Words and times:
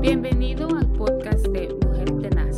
Bienvenido 0.00 0.66
al 0.74 0.90
podcast 0.92 1.46
de 1.48 1.68
Mujer 1.84 2.10
Tenaz. 2.22 2.56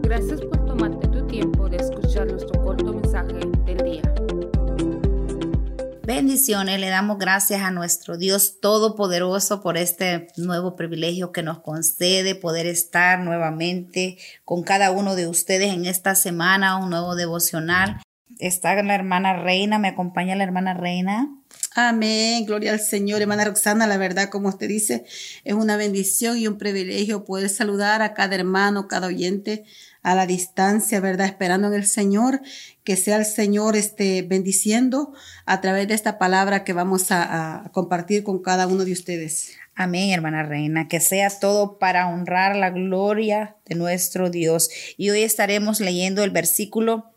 Gracias 0.00 0.40
por 0.40 0.64
tomarte 0.64 1.06
tu 1.08 1.26
tiempo 1.26 1.68
de 1.68 1.76
escuchar 1.76 2.26
nuestro 2.26 2.64
corto 2.64 2.94
mensaje 2.94 3.40
del 3.66 3.76
día. 3.84 4.02
Bendiciones, 6.02 6.80
le 6.80 6.88
damos 6.88 7.18
gracias 7.18 7.60
a 7.60 7.70
nuestro 7.70 8.16
Dios 8.16 8.58
Todopoderoso 8.60 9.60
por 9.60 9.76
este 9.76 10.28
nuevo 10.38 10.74
privilegio 10.74 11.30
que 11.30 11.42
nos 11.42 11.60
concede 11.60 12.34
poder 12.34 12.66
estar 12.66 13.20
nuevamente 13.20 14.16
con 14.46 14.62
cada 14.62 14.92
uno 14.92 15.14
de 15.14 15.28
ustedes 15.28 15.74
en 15.74 15.84
esta 15.84 16.14
semana, 16.14 16.78
un 16.78 16.88
nuevo 16.88 17.16
devocional. 17.16 18.00
Está 18.38 18.82
la 18.82 18.94
hermana 18.94 19.34
Reina, 19.34 19.78
me 19.78 19.88
acompaña 19.88 20.36
la 20.36 20.44
hermana 20.44 20.72
Reina. 20.72 21.36
Amén, 21.74 22.44
gloria 22.44 22.72
al 22.72 22.80
Señor. 22.80 23.22
Hermana 23.22 23.46
Roxana, 23.46 23.86
la 23.86 23.96
verdad, 23.96 24.28
como 24.28 24.50
usted 24.50 24.68
dice, 24.68 25.04
es 25.44 25.54
una 25.54 25.78
bendición 25.78 26.36
y 26.36 26.46
un 26.46 26.58
privilegio 26.58 27.24
poder 27.24 27.48
saludar 27.48 28.02
a 28.02 28.12
cada 28.12 28.34
hermano, 28.34 28.88
cada 28.88 29.06
oyente 29.06 29.64
a 30.02 30.14
la 30.14 30.26
distancia, 30.26 31.00
¿verdad? 31.00 31.26
Esperando 31.26 31.68
en 31.68 31.74
el 31.74 31.86
Señor, 31.86 32.42
que 32.84 32.96
sea 32.96 33.16
el 33.16 33.24
Señor 33.24 33.74
este, 33.76 34.20
bendiciendo 34.20 35.14
a 35.46 35.62
través 35.62 35.88
de 35.88 35.94
esta 35.94 36.18
palabra 36.18 36.62
que 36.62 36.74
vamos 36.74 37.10
a, 37.10 37.64
a 37.64 37.72
compartir 37.72 38.22
con 38.22 38.42
cada 38.42 38.66
uno 38.66 38.84
de 38.84 38.92
ustedes. 38.92 39.52
Amén, 39.74 40.10
hermana 40.10 40.42
reina, 40.42 40.88
que 40.88 41.00
sea 41.00 41.30
todo 41.30 41.78
para 41.78 42.06
honrar 42.08 42.54
la 42.54 42.68
gloria 42.68 43.56
de 43.64 43.76
nuestro 43.76 44.28
Dios. 44.28 44.68
Y 44.98 45.08
hoy 45.08 45.22
estaremos 45.22 45.80
leyendo 45.80 46.22
el 46.22 46.30
versículo 46.30 47.11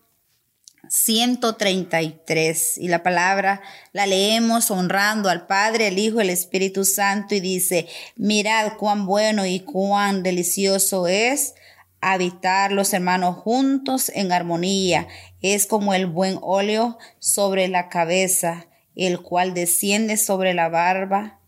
133 0.90 2.78
y 2.78 2.88
la 2.88 3.04
palabra 3.04 3.62
la 3.92 4.06
leemos 4.06 4.72
honrando 4.72 5.30
al 5.30 5.48
Padre, 5.48 5.88
el 5.88 6.00
Hijo, 6.00 6.22
el 6.22 6.30
Espíritu 6.30 6.86
Santo 6.86 7.36
y 7.36 7.40
dice, 7.40 7.88
mirad 8.16 8.74
cuán 8.78 9.06
bueno 9.06 9.46
y 9.46 9.60
cuán 9.60 10.24
delicioso 10.24 11.08
es 11.08 11.56
habitar 12.02 12.72
los 12.72 12.94
hermanos 12.94 13.38
juntos 13.38 14.12
en 14.14 14.32
armonía. 14.32 15.08
Es 15.42 15.66
como 15.66 15.94
el 15.94 16.06
buen 16.06 16.38
óleo 16.42 16.98
sobre 17.20 17.68
la 17.68 17.90
cabeza, 17.90 18.68
el 18.96 19.22
cual 19.22 19.54
desciende 19.54 20.18
sobre 20.18 20.54
la 20.54 20.70
barba, 20.70 21.40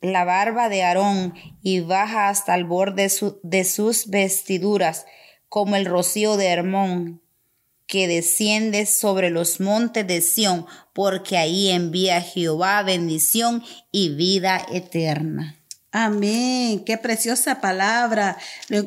la 0.00 0.24
barba 0.24 0.68
de 0.68 0.82
Aarón 0.82 1.34
y 1.62 1.80
baja 1.80 2.28
hasta 2.28 2.54
el 2.54 2.64
borde 2.64 3.10
de 3.42 3.64
sus 3.64 4.10
vestiduras, 4.10 5.06
como 5.48 5.76
el 5.76 5.86
rocío 5.86 6.36
de 6.36 6.48
Hermón 6.48 7.23
que 7.86 8.08
desciende 8.08 8.86
sobre 8.86 9.30
los 9.30 9.60
montes 9.60 10.06
de 10.06 10.20
Sión, 10.20 10.66
porque 10.92 11.36
ahí 11.36 11.70
envía 11.70 12.20
Jehová 12.20 12.82
bendición 12.82 13.62
y 13.92 14.10
vida 14.10 14.66
eterna. 14.72 15.58
Amén, 15.96 16.82
qué 16.84 16.98
preciosa 16.98 17.60
palabra. 17.60 18.36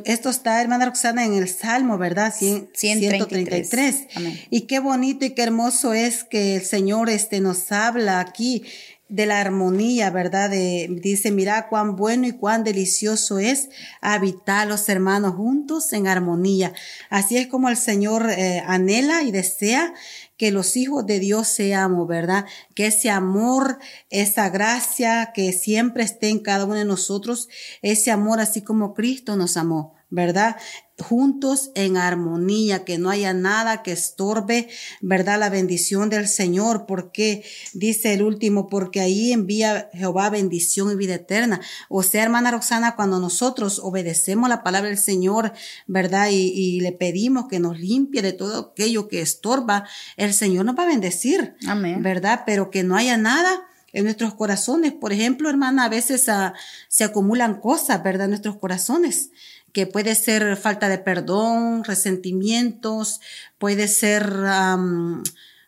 Esto 0.03 0.29
está, 0.29 0.61
hermana 0.61 0.87
Roxana, 0.87 1.23
en 1.23 1.35
el 1.35 1.47
Salmo, 1.47 1.97
¿verdad? 1.97 2.33
133. 2.35 4.07
Y 4.49 4.61
qué 4.61 4.79
bonito 4.79 5.23
y 5.23 5.29
qué 5.29 5.43
hermoso 5.43 5.93
es 5.93 6.25
que 6.25 6.57
el 6.57 6.65
Señor 6.65 7.09
este, 7.09 7.39
nos 7.39 7.71
habla 7.71 8.19
aquí 8.19 8.65
de 9.09 9.25
la 9.25 9.39
armonía, 9.39 10.09
¿verdad? 10.09 10.49
De, 10.49 10.87
dice, 11.01 11.31
mira 11.31 11.67
cuán 11.69 11.95
bueno 11.95 12.27
y 12.27 12.33
cuán 12.33 12.63
delicioso 12.63 13.39
es 13.39 13.69
habitar 14.01 14.67
los 14.67 14.89
hermanos 14.89 15.35
juntos 15.35 15.93
en 15.93 16.07
armonía. 16.07 16.73
Así 17.09 17.37
es 17.37 17.47
como 17.47 17.69
el 17.69 17.77
Señor 17.77 18.29
eh, 18.29 18.61
anhela 18.65 19.23
y 19.23 19.31
desea 19.31 19.93
que 20.35 20.51
los 20.51 20.77
hijos 20.77 21.05
de 21.05 21.19
Dios 21.19 21.47
seamos, 21.47 22.07
¿verdad? 22.07 22.45
Que 22.75 22.87
ese 22.87 23.09
amor, 23.09 23.79
esa 24.09 24.49
gracia 24.49 25.31
que 25.33 25.51
siempre 25.53 26.03
esté 26.03 26.29
en 26.29 26.39
cada 26.39 26.65
uno 26.65 26.75
de 26.75 26.85
nosotros, 26.85 27.49
ese 27.81 28.11
amor 28.11 28.39
así 28.39 28.61
como 28.61 28.93
Cristo 28.93 29.35
nos 29.35 29.57
amó. 29.57 29.97
¿verdad? 30.09 30.55
Juntos 30.99 31.71
en 31.75 31.95
armonía, 31.95 32.83
que 32.83 32.97
no 32.97 33.09
haya 33.09 33.33
nada 33.33 33.83
que 33.83 33.91
estorbe, 33.91 34.67
¿verdad? 35.01 35.39
La 35.39 35.49
bendición 35.49 36.09
del 36.09 36.27
Señor, 36.27 36.85
porque 36.87 37.43
dice 37.73 38.13
el 38.13 38.23
último, 38.23 38.67
porque 38.67 38.99
ahí 38.99 39.31
envía 39.31 39.89
Jehová 39.93 40.29
bendición 40.29 40.91
y 40.91 40.95
vida 40.95 41.15
eterna. 41.15 41.61
O 41.89 42.01
sea, 42.01 42.23
hermana 42.23 42.51
Roxana, 42.51 42.95
cuando 42.95 43.19
nosotros 43.19 43.79
obedecemos 43.83 44.49
la 44.49 44.63
palabra 44.63 44.89
del 44.89 44.97
Señor, 44.97 45.53
¿verdad? 45.85 46.29
Y, 46.31 46.51
y 46.53 46.79
le 46.79 46.91
pedimos 46.91 47.47
que 47.47 47.59
nos 47.59 47.79
limpie 47.79 48.21
de 48.21 48.33
todo 48.33 48.71
aquello 48.71 49.07
que 49.07 49.21
estorba, 49.21 49.87
el 50.15 50.33
Señor 50.33 50.65
nos 50.65 50.77
va 50.77 50.83
a 50.83 50.87
bendecir. 50.87 51.55
Amén. 51.67 52.01
¿Verdad? 52.01 52.43
Pero 52.45 52.71
que 52.71 52.83
no 52.83 52.95
haya 52.95 53.17
nada 53.17 53.67
en 53.93 54.03
nuestros 54.03 54.33
corazones. 54.35 54.93
Por 54.93 55.13
ejemplo, 55.13 55.49
hermana, 55.49 55.85
a 55.85 55.89
veces 55.89 56.29
ah, 56.29 56.53
se 56.87 57.03
acumulan 57.03 57.59
cosas, 57.59 58.03
¿verdad? 58.03 58.25
En 58.25 58.31
nuestros 58.31 58.57
corazones 58.57 59.31
que 59.73 59.87
puede 59.87 60.15
ser 60.15 60.57
falta 60.57 60.89
de 60.89 60.97
perdón, 60.97 61.83
resentimientos, 61.83 63.19
puede 63.57 63.87
ser 63.87 64.23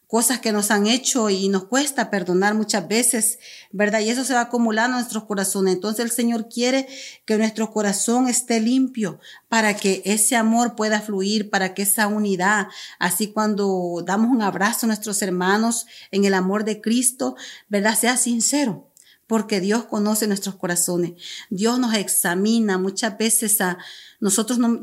cosas 0.10 0.40
que 0.40 0.52
nos 0.52 0.72
han 0.72 0.88
hecho 0.88 1.30
y 1.30 1.50
nos 1.50 1.66
cuesta 1.66 2.10
perdonar 2.10 2.56
muchas 2.56 2.88
veces, 2.88 3.38
¿verdad? 3.72 4.00
Y 4.00 4.10
eso 4.10 4.24
se 4.24 4.34
va 4.34 4.42
acumulando 4.42 4.98
en 4.98 5.02
nuestros 5.04 5.26
corazones. 5.26 5.76
Entonces 5.76 6.04
el 6.04 6.10
Señor 6.10 6.50
quiere 6.50 6.88
que 7.26 7.38
nuestro 7.38 7.72
corazón 7.72 8.28
esté 8.28 8.60
limpio 8.60 9.20
para 9.50 9.76
que 9.76 10.02
ese 10.06 10.36
amor 10.36 10.76
pueda 10.76 11.00
fluir, 11.00 11.52
para 11.52 11.76
que 11.76 11.84
esa 11.84 12.08
unidad, 12.08 12.70
así 12.98 13.28
cuando 13.28 14.04
damos 14.04 14.32
un 14.32 14.42
abrazo 14.42 14.88
a 14.88 14.88
nuestros 14.88 15.22
hermanos 15.22 15.86
en 16.10 16.26
el 16.26 16.34
amor 16.34 16.64
de 16.64 16.82
Cristo, 16.82 17.36
¿verdad? 17.68 17.96
Sea 17.96 18.18
sincero 18.18 18.89
porque 19.30 19.62
Dios 19.62 19.84
conoce 19.86 20.26
nuestros 20.26 20.56
corazones. 20.56 21.14
Dios 21.52 21.78
nos 21.78 21.94
examina 21.94 22.80
muchas 22.80 23.16
veces 23.16 23.62
a 23.62 23.78
nosotros 24.20 24.58
no, 24.58 24.82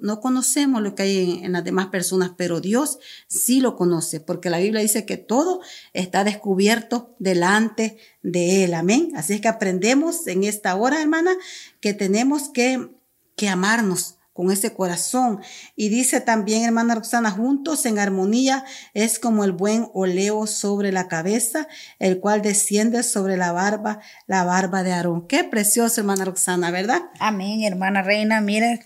no, 0.00 0.20
conocemos 0.20 0.80
lo 0.80 0.94
que 0.94 1.02
hay 1.02 1.40
en, 1.42 1.52
las 1.52 1.62
demás 1.62 1.88
personas, 1.88 2.32
pero 2.34 2.62
Dios 2.62 2.98
sí 3.28 3.60
lo 3.60 3.76
conoce, 3.76 4.18
porque 4.18 4.48
la 4.48 4.60
Biblia 4.60 4.80
dice 4.80 5.04
que 5.04 5.18
todo 5.18 5.60
está 5.92 6.24
descubierto 6.24 7.14
delante 7.18 7.98
de 8.22 8.64
Él. 8.64 8.72
Amén. 8.72 9.12
Así 9.14 9.34
es 9.34 9.42
que 9.42 9.48
aprendemos 9.48 10.26
en 10.26 10.44
esta 10.44 10.74
hora, 10.74 11.02
hermana, 11.02 11.36
que 11.80 11.92
tenemos 11.92 12.48
que, 12.48 12.92
que 13.36 13.50
amarnos 13.50 14.16
con 14.32 14.50
ese 14.50 14.72
corazón. 14.72 15.40
Y 15.76 15.88
dice 15.88 16.20
también, 16.20 16.64
hermana 16.64 16.94
Roxana, 16.94 17.30
juntos 17.30 17.84
en 17.86 17.98
armonía 17.98 18.64
es 18.94 19.18
como 19.18 19.44
el 19.44 19.52
buen 19.52 19.88
oleo 19.94 20.46
sobre 20.46 20.92
la 20.92 21.08
cabeza, 21.08 21.68
el 21.98 22.20
cual 22.20 22.42
desciende 22.42 23.02
sobre 23.02 23.36
la 23.36 23.52
barba, 23.52 24.00
la 24.26 24.44
barba 24.44 24.82
de 24.82 24.92
Aarón. 24.92 25.26
Qué 25.26 25.44
precioso, 25.44 26.00
hermana 26.00 26.24
Roxana, 26.24 26.70
¿verdad? 26.70 27.02
Amén, 27.18 27.62
hermana 27.64 28.02
Reina. 28.02 28.40
Mira, 28.40 28.78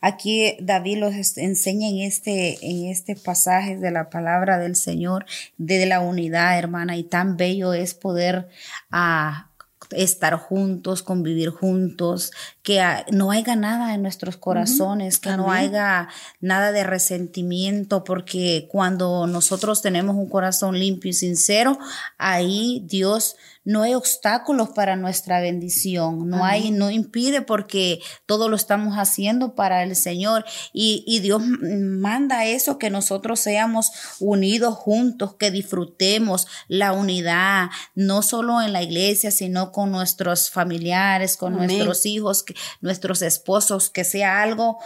aquí 0.00 0.56
David 0.60 0.98
los 0.98 1.38
enseña 1.38 1.88
en 1.88 2.00
este, 2.00 2.58
en 2.64 2.86
este 2.86 3.16
pasaje 3.16 3.76
de 3.76 3.90
la 3.90 4.10
palabra 4.10 4.58
del 4.58 4.76
Señor, 4.76 5.26
de 5.56 5.86
la 5.86 6.00
unidad, 6.00 6.58
hermana, 6.58 6.96
y 6.96 7.04
tan 7.04 7.36
bello 7.36 7.72
es 7.72 7.94
poder 7.94 8.48
ah, 8.90 9.47
estar 9.90 10.36
juntos, 10.36 11.02
convivir 11.02 11.50
juntos, 11.50 12.32
que 12.62 12.82
no 13.10 13.30
haya 13.30 13.56
nada 13.56 13.94
en 13.94 14.02
nuestros 14.02 14.36
corazones, 14.36 15.18
que 15.18 15.36
no 15.36 15.50
haya 15.50 16.08
nada 16.40 16.72
de 16.72 16.84
resentimiento, 16.84 18.04
porque 18.04 18.68
cuando 18.70 19.26
nosotros 19.26 19.82
tenemos 19.82 20.16
un 20.16 20.28
corazón 20.28 20.78
limpio 20.78 21.10
y 21.10 21.14
sincero, 21.14 21.78
ahí 22.18 22.84
Dios 22.86 23.36
no 23.68 23.82
hay 23.82 23.92
obstáculos 23.92 24.70
para 24.70 24.96
nuestra 24.96 25.42
bendición, 25.42 26.26
no 26.30 26.42
hay, 26.42 26.70
no 26.70 26.90
impide 26.90 27.42
porque 27.42 28.00
todo 28.24 28.48
lo 28.48 28.56
estamos 28.56 28.94
haciendo 28.94 29.54
para 29.54 29.82
el 29.82 29.94
Señor. 29.94 30.46
Y, 30.72 31.04
y 31.06 31.20
Dios 31.20 31.42
manda 31.44 32.46
eso, 32.46 32.78
que 32.78 32.88
nosotros 32.88 33.40
seamos 33.40 33.90
unidos 34.20 34.74
juntos, 34.74 35.34
que 35.34 35.50
disfrutemos 35.50 36.46
la 36.66 36.94
unidad, 36.94 37.68
no 37.94 38.22
solo 38.22 38.62
en 38.62 38.72
la 38.72 38.82
iglesia, 38.82 39.30
sino 39.30 39.70
con 39.70 39.92
nuestros 39.92 40.48
familiares, 40.48 41.36
con 41.36 41.52
nuestros 41.52 42.06
hijos, 42.06 42.46
nuestros 42.80 43.20
esposos, 43.20 43.90
que 43.90 44.04
sea 44.04 44.40
algo 44.40 44.78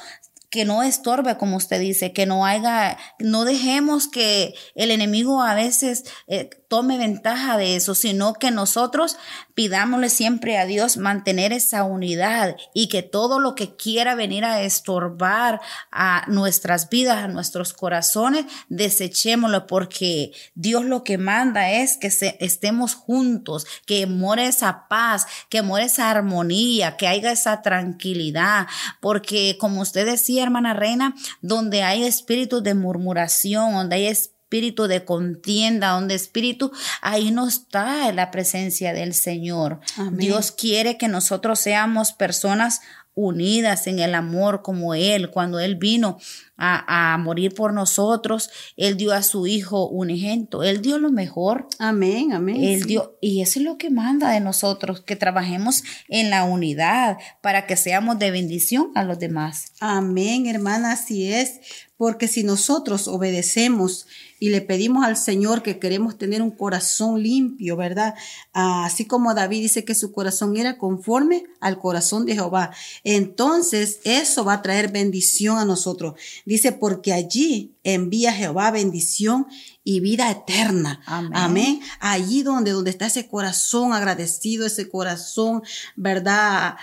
que 0.53 0.67
no 0.67 0.83
estorbe, 0.83 1.39
como 1.39 1.57
usted 1.57 1.81
dice, 1.81 2.13
que 2.13 2.27
no 2.27 2.45
haya, 2.45 2.99
no 3.19 3.47
dejemos 3.47 4.07
que 4.07 4.55
el 4.75 4.91
enemigo 4.91 5.41
a 5.41 5.55
veces 5.55 6.05
eh, 6.27 6.51
tome 6.69 6.99
ventaja 6.99 7.57
de 7.57 7.75
eso, 7.77 7.95
sino 7.95 8.35
que 8.35 8.51
nosotros 8.51 9.17
pidámosle 9.55 10.11
siempre 10.11 10.59
a 10.59 10.67
Dios 10.67 10.99
mantener 10.99 11.55
esa 11.55 11.85
unidad 11.85 12.57
y 12.75 12.89
que 12.89 13.03
todo 13.03 13.39
lo 13.41 13.55
que 13.55 13.77
quiera 13.77 14.15
venir 14.15 14.45
a 14.45 14.61
estorbar 14.63 15.63
a 15.91 16.25
nuestras 16.29 16.91
vidas, 16.91 17.25
a 17.25 17.29
nuestros 17.29 17.73
corazones, 17.73 18.45
desechémoslo 18.69 19.67
porque 19.67 20.33
Dios 20.55 20.85
lo 20.85 21.03
que 21.03 21.17
manda 21.17 21.71
es 21.71 21.97
que 21.97 22.09
estemos 22.41 22.95
juntos, 22.95 23.67
que 23.87 24.07
more 24.07 24.47
esa 24.47 24.87
paz, 24.89 25.27
que 25.49 25.63
more 25.63 25.85
esa 25.85 26.11
armonía, 26.11 26.99
que 26.99 27.07
haya 27.07 27.33
esa 27.33 27.63
tranquilidad, 27.63 28.67
porque 29.01 29.57
como 29.59 29.81
usted 29.81 30.05
decía, 30.05 30.42
hermana 30.43 30.75
reina, 30.75 31.15
donde 31.41 31.83
hay 31.83 32.05
espíritus 32.05 32.63
de 32.63 32.75
murmuración, 32.75 33.73
donde 33.75 33.97
hay 33.97 34.07
espíritu 34.07 34.87
de 34.87 35.05
contienda, 35.05 35.91
donde 35.91 36.15
espíritu, 36.15 36.73
ahí 37.01 37.31
no 37.31 37.49
está 37.49 38.13
la 38.13 38.31
presencia 38.31 38.93
del 38.93 39.15
Señor. 39.15 39.81
Dios 40.13 40.53
quiere 40.53 40.99
que 40.99 41.09
nosotros 41.09 41.59
seamos 41.59 42.13
personas 42.13 42.81
unidas 43.15 43.87
en 43.87 43.99
el 43.99 44.15
amor 44.15 44.63
como 44.63 44.95
Él. 44.95 45.31
Cuando 45.31 45.59
Él 45.59 45.77
vino 45.77 46.19
a, 46.57 47.17
morir 47.19 47.55
por 47.55 47.73
nosotros, 47.73 48.51
Él 48.77 48.97
dio 48.97 49.13
a 49.13 49.23
su 49.23 49.47
Hijo 49.47 49.89
un 49.89 50.11
ejemplo. 50.11 50.63
Él 50.63 50.81
dio 50.81 50.99
lo 50.99 51.11
mejor. 51.11 51.67
Amén, 51.79 52.33
amén. 52.33 52.63
Él 52.63 52.85
dio, 52.85 53.17
y 53.21 53.43
eso 53.43 53.59
es 53.59 53.65
lo 53.65 53.79
que 53.79 53.91
manda 53.91 54.31
de 54.31 54.41
nosotros, 54.41 55.01
que 55.01 55.17
trabajemos 55.17 55.83
en 56.09 56.31
la 56.31 56.45
unidad 56.45 57.19
para 57.41 57.67
que 57.67 57.77
seamos 57.77 58.19
de 58.19 58.31
bendición 58.31 58.93
a 58.95 59.05
los 59.05 59.19
demás. 59.19 59.73
Amén, 59.81 60.47
hermana, 60.47 60.93
así 60.93 61.33
es. 61.33 61.61
Porque 61.97 62.27
si 62.27 62.43
nosotros 62.43 63.07
obedecemos 63.07 64.07
y 64.41 64.49
le 64.49 64.61
pedimos 64.61 65.05
al 65.05 65.17
Señor 65.17 65.63
que 65.63 65.79
queremos 65.79 66.19
tener 66.19 66.43
un 66.43 66.51
corazón 66.51 67.23
limpio, 67.23 67.77
¿verdad? 67.77 68.15
Ah, 68.53 68.87
así 68.87 69.05
como 69.05 69.35
David 69.35 69.61
dice 69.61 69.85
que 69.85 69.95
su 69.95 70.11
corazón 70.11 70.57
era 70.57 70.79
conforme 70.79 71.45
al 71.61 71.79
corazón 71.79 72.27
de 72.27 72.35
Jehová. 72.35 72.73
Entonces 73.05 74.01
eso 74.03 74.45
va 74.45 74.55
a 74.55 74.63
traer 74.63 74.91
bendición 74.91 75.59
a 75.59 75.65
nosotros. 75.65 76.15
Dice, 76.45 76.73
porque 76.73 77.13
allí 77.13 77.77
envía 77.85 78.33
Jehová 78.33 78.71
bendición 78.71 79.47
y 79.85 80.01
vida 80.01 80.31
eterna. 80.31 81.01
Amén. 81.07 81.81
Allí 82.01 82.43
donde, 82.43 82.73
donde 82.73 82.91
está 82.91 83.07
ese 83.07 83.29
corazón 83.29 83.93
agradecido, 83.93 84.67
ese 84.67 84.89
corazón, 84.89 85.63
¿verdad? 85.97 86.77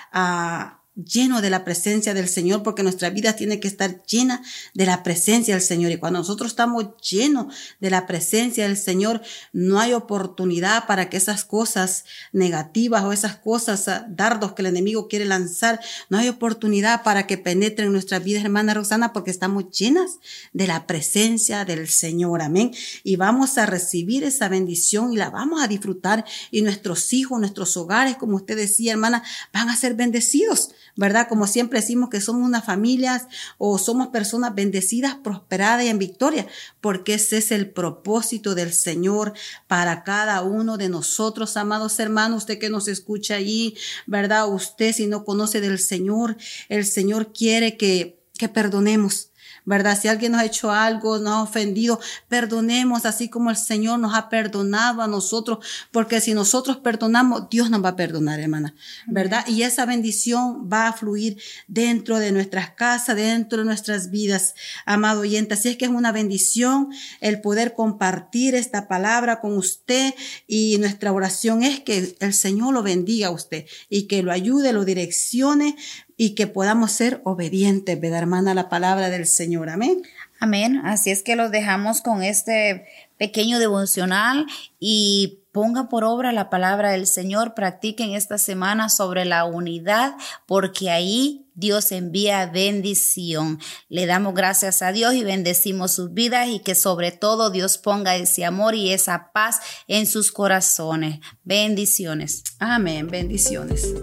Lleno 1.06 1.42
de 1.42 1.50
la 1.50 1.64
presencia 1.64 2.14
del 2.14 2.28
Señor, 2.28 2.64
porque 2.64 2.84
nuestra 2.84 3.10
vida 3.10 3.36
tiene 3.36 3.60
que 3.60 3.68
estar 3.68 4.04
llena 4.04 4.42
de 4.74 4.86
la 4.86 5.04
presencia 5.04 5.56
del 5.56 5.64
Señor. 5.64 5.92
Y 5.92 5.98
cuando 5.98 6.20
nosotros 6.20 6.52
estamos 6.52 6.86
llenos 7.02 7.54
de 7.80 7.90
la 7.90 8.08
presencia 8.08 8.68
del 8.68 8.78
Señor, 8.78 9.22
no 9.54 9.80
hay 9.80 9.94
oportunidad 9.94 10.88
para 10.88 11.10
que 11.10 11.18
esas 11.18 11.46
cosas 11.46 12.06
negativas 12.32 13.04
o 13.04 13.12
esas 13.12 13.36
cosas, 13.38 13.88
ah, 13.88 14.06
dardos 14.10 14.54
que 14.54 14.62
el 14.62 14.68
enemigo 14.68 15.08
quiere 15.08 15.26
lanzar, 15.26 15.80
no 16.10 16.18
hay 16.18 16.28
oportunidad 16.28 17.04
para 17.04 17.28
que 17.28 17.38
penetren 17.38 17.88
en 17.88 17.94
nuestra 17.94 18.20
vida, 18.20 18.42
hermana 18.42 18.74
Rosana, 18.74 19.14
porque 19.14 19.32
estamos 19.32 19.70
llenas 19.72 20.20
de 20.54 20.68
la 20.68 20.88
presencia 20.88 21.66
del 21.66 21.88
Señor. 21.88 22.42
Amén. 22.42 22.72
Y 23.04 23.16
vamos 23.16 23.58
a 23.58 23.66
recibir 23.66 24.24
esa 24.24 24.50
bendición 24.50 25.14
y 25.14 25.18
la 25.18 25.30
vamos 25.30 25.62
a 25.62 25.68
disfrutar. 25.68 26.26
Y 26.52 26.62
nuestros 26.62 27.14
hijos, 27.14 27.40
nuestros 27.40 27.76
hogares, 27.78 28.18
como 28.18 28.36
usted 28.36 28.56
decía, 28.56 28.94
hermana, 28.94 29.24
van 29.54 29.70
a 29.70 29.76
ser 29.76 29.94
bendecidos 29.96 30.72
¿verdad? 30.96 31.28
Como 31.28 31.48
siempre 31.48 31.80
decimos 31.80 32.10
que 32.10 32.22
somos 32.22 32.48
unas 32.48 32.66
familias 32.66 33.28
o 33.58 33.78
somos 33.78 34.08
personas 34.08 34.56
bendecidas, 34.56 35.16
prosperadas 35.16 35.86
y 35.86 35.90
en 35.90 36.00
victoria, 36.00 36.48
porque 36.82 37.16
ese 37.16 37.38
es 37.38 37.52
el 37.52 37.70
propósito 37.70 38.56
del 38.56 38.74
Señor 38.74 39.34
para 39.68 40.04
cada 40.04 40.42
uno 40.42 40.78
de 40.78 40.90
nosotros, 40.90 41.58
amados 41.58 42.00
hermanos, 42.00 42.40
usted 42.40 42.60
que 42.60 42.70
nos 42.70 42.88
escucha 42.88 43.36
allí, 43.36 43.76
¿verdad? 44.06 44.48
Usted 44.52 44.94
si 44.94 45.08
no 45.08 45.26
conoce 45.26 45.62
del 45.62 45.80
Señor, 45.80 46.38
el 46.70 46.86
Señor 46.86 47.34
quiere 47.34 47.78
que, 47.78 48.20
que 48.38 48.50
perdonemos 48.50 49.29
¿verdad? 49.70 50.00
Si 50.02 50.08
alguien 50.08 50.32
nos 50.32 50.42
ha 50.42 50.46
hecho 50.46 50.72
algo, 50.72 51.20
nos 51.20 51.32
ha 51.32 51.44
ofendido, 51.44 52.00
perdonemos 52.28 53.06
así 53.06 53.30
como 53.30 53.52
el 53.52 53.56
Señor 53.56 54.00
nos 54.00 54.16
ha 54.16 54.28
perdonado 54.28 55.04
a 55.04 55.08
nosotros, 55.08 55.60
porque 55.92 56.20
si 56.22 56.34
nosotros 56.34 56.78
perdonamos, 56.78 57.52
Dios 57.52 57.70
nos 57.70 57.86
va 57.86 57.90
a 57.90 57.96
perdonar, 57.96 58.40
hermana, 58.40 58.74
¿verdad? 59.06 59.46
Y 59.48 59.62
esa 59.62 59.86
bendición 59.86 60.68
va 60.74 60.88
a 60.88 60.94
fluir 60.94 61.40
dentro 61.68 62.18
de 62.18 62.32
nuestras 62.32 62.72
casas, 62.72 63.16
dentro 63.16 63.60
de 63.60 63.66
nuestras 63.66 64.10
vidas, 64.10 64.56
amado 64.88 65.22
oyente. 65.22 65.54
Así 65.54 65.70
es 65.70 65.78
que 65.78 65.86
es 65.86 65.92
una 65.92 66.12
bendición 66.12 66.90
el 67.22 67.40
poder 67.40 67.76
compartir 67.76 68.56
esta 68.56 68.88
palabra 68.88 69.40
con 69.40 69.56
usted 69.56 70.16
y 70.48 70.80
nuestra 70.80 71.12
oración 71.12 71.62
es 71.62 71.80
que 71.82 72.18
el 72.20 72.34
Señor 72.34 72.74
lo 72.74 72.82
bendiga 72.82 73.28
a 73.28 73.32
usted 73.32 73.68
y 73.88 74.08
que 74.08 74.24
lo 74.24 74.32
ayude, 74.32 74.74
lo 74.74 74.84
direccione 74.84 75.76
y 76.22 76.36
que 76.36 76.48
podamos 76.48 76.92
ser 76.92 77.22
obedientes, 77.24 77.98
¿verdad, 77.98 78.20
hermana? 78.20 78.54
La 78.54 78.68
palabra 78.68 79.10
del 79.10 79.26
Señor. 79.26 79.70
Amén. 79.70 80.02
Amén. 80.42 80.82
Así 80.84 81.12
es 81.12 81.24
que 81.24 81.38
los 81.38 81.50
dejamos 81.50 82.02
con 82.02 82.24
este 82.24 82.86
pequeño 83.18 83.58
devocional 83.58 84.46
y 84.82 85.46
ponga 85.54 85.88
por 85.88 86.04
obra 86.04 86.34
la 86.34 86.50
palabra 86.50 86.92
del 86.92 87.08
Señor. 87.08 87.54
Practiquen 87.54 88.16
esta 88.16 88.38
semana 88.38 88.90
sobre 88.90 89.24
la 89.24 89.46
unidad 89.46 90.18
porque 90.46 90.90
ahí 90.90 91.46
Dios 91.56 91.94
envía 91.94 92.46
bendición. 92.48 93.58
Le 93.88 94.06
damos 94.06 94.34
gracias 94.34 94.82
a 94.82 94.92
Dios 94.92 95.14
y 95.14 95.24
bendecimos 95.24 95.94
sus 95.94 96.14
vidas 96.14 96.50
y 96.50 96.60
que 96.60 96.76
sobre 96.76 97.14
todo 97.14 97.50
Dios 97.50 97.78
ponga 97.78 98.18
ese 98.18 98.44
amor 98.44 98.76
y 98.76 98.92
esa 98.92 99.32
paz 99.32 99.62
en 99.88 100.06
sus 100.06 100.34
corazones. 100.34 101.22
Bendiciones. 101.46 102.44
Amén. 102.60 103.08
Bendiciones. 103.08 103.94